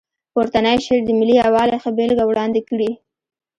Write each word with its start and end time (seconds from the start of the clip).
پورتنی 0.33 0.77
شعر 0.85 1.01
د 1.05 1.09
ملي 1.19 1.35
یووالي 1.43 1.77
ښه 1.83 1.89
بېلګه 1.97 2.23
وړاندې 2.27 2.61
کړې. 2.69 2.91